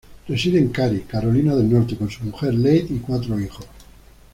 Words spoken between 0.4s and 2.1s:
en Cary, Carolina del Norte con